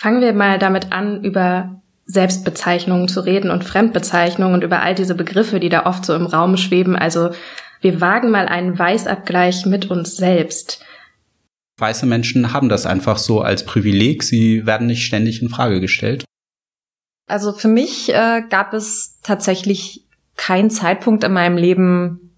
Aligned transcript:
Fangen 0.00 0.22
wir 0.22 0.32
mal 0.32 0.58
damit 0.58 0.92
an, 0.92 1.22
über 1.24 1.82
Selbstbezeichnungen 2.06 3.06
zu 3.06 3.20
reden 3.20 3.50
und 3.50 3.64
Fremdbezeichnungen 3.66 4.54
und 4.54 4.64
über 4.64 4.80
all 4.80 4.94
diese 4.94 5.14
Begriffe, 5.14 5.60
die 5.60 5.68
da 5.68 5.84
oft 5.84 6.06
so 6.06 6.14
im 6.14 6.24
Raum 6.24 6.56
schweben. 6.56 6.96
Also 6.96 7.32
wir 7.82 8.00
wagen 8.00 8.30
mal 8.30 8.46
einen 8.46 8.78
Weißabgleich 8.78 9.66
mit 9.66 9.90
uns 9.90 10.16
selbst. 10.16 10.82
Weiße 11.76 12.06
Menschen 12.06 12.54
haben 12.54 12.70
das 12.70 12.86
einfach 12.86 13.18
so 13.18 13.42
als 13.42 13.66
Privileg. 13.66 14.22
Sie 14.22 14.64
werden 14.64 14.86
nicht 14.86 15.04
ständig 15.04 15.42
in 15.42 15.50
Frage 15.50 15.82
gestellt. 15.82 16.24
Also 17.26 17.52
für 17.52 17.68
mich 17.68 18.08
äh, 18.08 18.40
gab 18.48 18.72
es 18.72 19.18
tatsächlich 19.22 20.06
keinen 20.38 20.70
Zeitpunkt 20.70 21.24
in 21.24 21.34
meinem 21.34 21.58
Leben, 21.58 22.32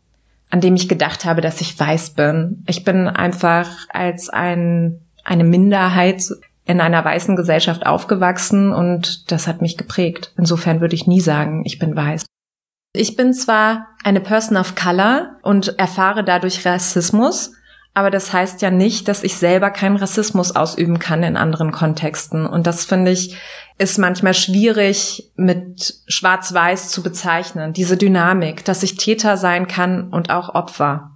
an 0.51 0.61
dem 0.61 0.75
ich 0.75 0.89
gedacht 0.89 1.25
habe, 1.25 1.41
dass 1.41 1.61
ich 1.61 1.79
weiß 1.79 2.15
bin. 2.15 2.65
Ich 2.67 2.83
bin 2.83 3.07
einfach 3.07 3.71
als 3.91 4.31
ein, 4.31 5.03
eine 5.23 5.45
Minderheit 5.45 6.25
in 6.73 6.81
einer 6.81 7.05
weißen 7.05 7.37
Gesellschaft 7.37 7.87
aufgewachsen 7.87 8.73
und 8.73 9.31
das 9.31 9.47
hat 9.47 9.61
mich 9.61 9.77
geprägt. 9.77 10.33
Insofern 10.39 10.81
würde 10.81 10.95
ich 10.95 11.07
nie 11.07 11.21
sagen, 11.21 11.63
ich 11.67 11.79
bin 11.79 11.95
weiß. 11.95 12.25
Ich 12.95 13.15
bin 13.15 13.35
zwar 13.35 13.89
eine 14.03 14.21
Person 14.21 14.57
of 14.57 14.75
Color 14.75 15.37
und 15.43 15.79
erfahre 15.79 16.25
dadurch 16.25 16.65
Rassismus, 16.65 17.53
aber 17.95 18.11
das 18.11 18.33
heißt 18.33 18.63
ja 18.63 18.71
nicht, 18.71 19.07
dass 19.07 19.23
ich 19.23 19.37
selber 19.37 19.71
keinen 19.71 19.97
Rassismus 19.97 20.57
ausüben 20.57 20.99
kann 20.99 21.23
in 21.23 21.37
anderen 21.37 21.73
Kontexten. 21.73 22.47
Und 22.47 22.67
das 22.67 22.87
finde 22.87 23.11
ich 23.11 23.37
ist 23.79 23.99
manchmal 23.99 24.35
schwierig 24.35 25.33
mit 25.37 26.03
Schwarz-Weiß 26.07 26.89
zu 26.89 27.03
bezeichnen. 27.03 27.73
Diese 27.73 27.97
Dynamik, 27.97 28.65
dass 28.65 28.83
ich 28.83 28.97
Täter 28.97 29.37
sein 29.37 29.67
kann 29.67 30.11
und 30.11 30.31
auch 30.31 30.55
Opfer. 30.55 31.12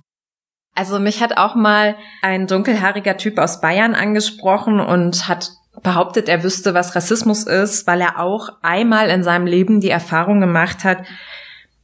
Also 0.76 0.98
mich 0.98 1.22
hat 1.22 1.38
auch 1.38 1.54
mal 1.54 1.96
ein 2.20 2.46
dunkelhaariger 2.46 3.16
Typ 3.16 3.38
aus 3.38 3.62
Bayern 3.62 3.94
angesprochen 3.94 4.78
und 4.78 5.26
hat 5.26 5.50
behauptet, 5.82 6.28
er 6.28 6.42
wüsste, 6.42 6.74
was 6.74 6.94
Rassismus 6.94 7.44
ist, 7.44 7.86
weil 7.86 8.02
er 8.02 8.20
auch 8.20 8.50
einmal 8.62 9.08
in 9.08 9.22
seinem 9.22 9.46
Leben 9.46 9.80
die 9.80 9.88
Erfahrung 9.88 10.38
gemacht 10.38 10.84
hat, 10.84 10.98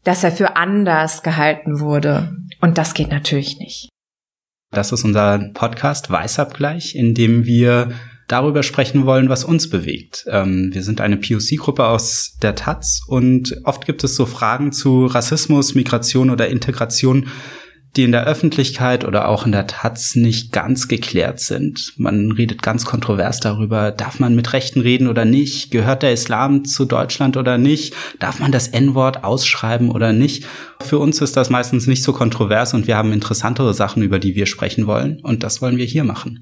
dass 0.04 0.24
er 0.24 0.32
für 0.32 0.56
anders 0.56 1.22
gehalten 1.22 1.80
wurde. 1.80 2.36
Und 2.60 2.76
das 2.76 2.92
geht 2.92 3.08
natürlich 3.08 3.58
nicht. 3.58 3.88
Das 4.72 4.92
ist 4.92 5.04
unser 5.04 5.38
Podcast 5.54 6.10
Weißabgleich, 6.10 6.94
in 6.94 7.14
dem 7.14 7.46
wir 7.46 7.92
darüber 8.28 8.62
sprechen 8.62 9.06
wollen, 9.06 9.28
was 9.28 9.44
uns 9.44 9.70
bewegt. 9.70 10.24
Ähm, 10.28 10.70
wir 10.72 10.82
sind 10.82 11.00
eine 11.00 11.16
POC-Gruppe 11.16 11.86
aus 11.86 12.36
der 12.42 12.54
Taz 12.54 13.00
und 13.06 13.56
oft 13.64 13.86
gibt 13.86 14.04
es 14.04 14.16
so 14.16 14.26
Fragen 14.26 14.72
zu 14.72 15.06
Rassismus, 15.06 15.74
Migration 15.74 16.30
oder 16.30 16.48
Integration, 16.48 17.28
die 17.96 18.04
in 18.04 18.12
der 18.12 18.24
Öffentlichkeit 18.24 19.04
oder 19.04 19.28
auch 19.28 19.44
in 19.44 19.52
der 19.52 19.66
Taz 19.66 20.14
nicht 20.14 20.52
ganz 20.52 20.88
geklärt 20.88 21.40
sind. 21.40 21.92
Man 21.96 22.32
redet 22.32 22.62
ganz 22.62 22.84
kontrovers 22.84 23.40
darüber, 23.40 23.90
darf 23.90 24.18
man 24.18 24.34
mit 24.34 24.52
Rechten 24.52 24.80
reden 24.80 25.08
oder 25.08 25.24
nicht? 25.24 25.70
Gehört 25.70 26.02
der 26.02 26.12
Islam 26.12 26.64
zu 26.64 26.86
Deutschland 26.86 27.36
oder 27.36 27.58
nicht? 27.58 27.94
Darf 28.18 28.40
man 28.40 28.52
das 28.52 28.68
N-Wort 28.68 29.24
ausschreiben 29.24 29.90
oder 29.90 30.12
nicht? 30.12 30.46
Für 30.80 30.98
uns 30.98 31.20
ist 31.20 31.36
das 31.36 31.50
meistens 31.50 31.86
nicht 31.86 32.02
so 32.02 32.12
kontrovers 32.12 32.72
und 32.72 32.86
wir 32.86 32.96
haben 32.96 33.12
interessantere 33.12 33.74
Sachen, 33.74 34.02
über 34.02 34.18
die 34.18 34.34
wir 34.34 34.46
sprechen 34.46 34.86
wollen 34.86 35.20
und 35.22 35.42
das 35.42 35.60
wollen 35.60 35.76
wir 35.76 35.84
hier 35.84 36.04
machen. 36.04 36.40